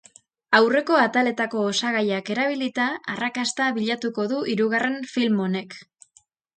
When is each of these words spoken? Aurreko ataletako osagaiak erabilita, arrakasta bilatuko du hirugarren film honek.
Aurreko 0.59 0.95
ataletako 1.01 1.65
osagaiak 1.73 2.33
erabilita, 2.37 2.89
arrakasta 3.15 3.71
bilatuko 3.79 4.29
du 4.35 4.43
hirugarren 4.55 5.01
film 5.17 5.49
honek. 5.49 5.83